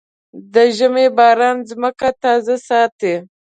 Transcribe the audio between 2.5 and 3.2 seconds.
ساتي.